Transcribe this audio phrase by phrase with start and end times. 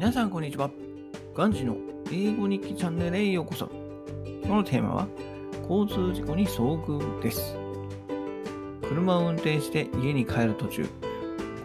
[0.00, 0.70] 皆さんこんにちは。
[1.34, 1.76] ガンジの
[2.10, 3.70] 英語日記チャンネルへようこそ。
[4.24, 5.08] 今日のテーマは
[5.68, 7.54] 交通事故に遭遇です。
[8.88, 10.88] 車を運転して家に帰る途中、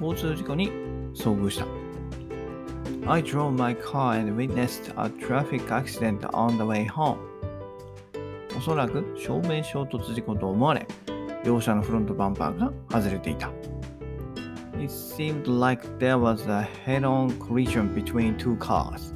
[0.02, 0.68] 交通事故に
[1.14, 1.66] 遭遇した。
[3.10, 7.16] I drove my car and witnessed a traffic accident on the way home.
[8.58, 10.86] おそらく正面衝突事故と思われ、
[11.46, 13.50] 両車のフロントバンパーが外れていた。
[14.86, 19.16] It seemed like there was a head-on collision between two cars,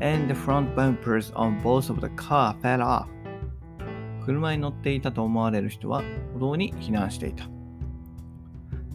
[0.00, 3.08] and the front bumpers on both of the car fell off.
[4.24, 6.02] 車に乗っていたと思われる人は
[6.32, 7.44] 歩道に避難していた。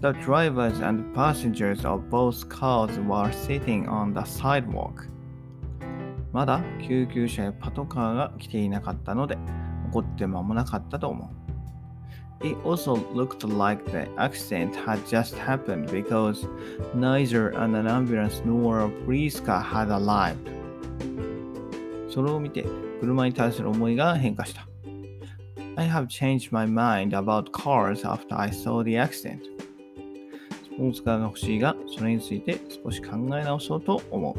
[0.02, 5.08] The drivers and passengers of both cars were sitting on the sidewalk.
[6.34, 9.42] まだ救急車やパトカーが来ていなかったので、起
[9.92, 11.47] こって間もなかったと思う。
[12.41, 16.45] It also looked like the accident had just happened because
[16.93, 20.51] neither an ambulance nor a police car had arrived.
[22.09, 22.67] それを見て
[23.01, 24.67] 車に対する思いが変化した。
[25.77, 29.41] I have changed my mind about cars after I saw the accident.
[30.65, 34.37] スポーツカーが欲しいが、それについて少し考え直そうと思う。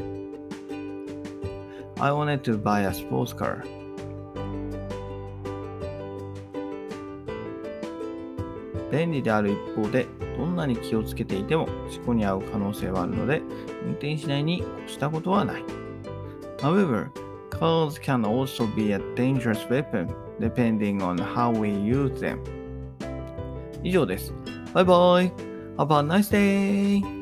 [2.01, 3.63] I wanted to buy a sports car.
[8.90, 13.42] 便利である一方で、どんなに気をつけていても事故に遭う可能性はあるので、
[13.84, 15.64] 運転しないに越したことはない。
[16.58, 17.10] However,
[17.50, 20.08] cars can also be a dangerous weapon
[20.40, 22.38] depending on how we use them.
[23.82, 24.32] 以上です。
[24.72, 25.32] バイバイ
[25.76, 27.17] !Have a nice day!